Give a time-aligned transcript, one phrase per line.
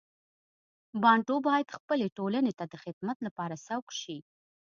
[1.01, 4.17] بانټو باید خپلې ټولنې ته د خدمت لپاره سوق شي.